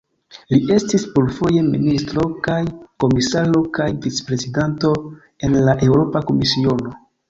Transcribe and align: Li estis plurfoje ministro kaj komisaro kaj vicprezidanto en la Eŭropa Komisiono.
Li 0.53 0.57
estis 0.75 1.03
plurfoje 1.17 1.65
ministro 1.67 2.25
kaj 2.49 2.57
komisaro 3.05 3.63
kaj 3.79 3.89
vicprezidanto 4.09 4.99
en 5.51 5.63
la 5.71 5.81
Eŭropa 5.91 6.29
Komisiono. 6.31 7.03